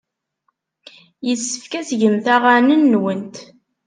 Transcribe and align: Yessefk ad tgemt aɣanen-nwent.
Yessefk 1.27 1.71
ad 1.79 1.85
tgemt 1.87 2.25
aɣanen-nwent. 2.35 3.35